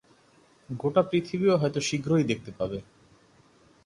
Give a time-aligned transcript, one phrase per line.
[0.69, 2.79] গোটা পৃথিবীও হয়তো শীঘ্রই দেখতে পাবে।